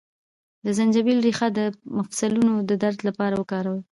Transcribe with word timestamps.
د 0.65 0.67
زنجبیل 0.77 1.19
ریښه 1.27 1.47
د 1.57 1.59
مفصلونو 1.97 2.53
د 2.69 2.71
درد 2.83 2.99
لپاره 3.07 3.35
وکاروئ 3.37 3.81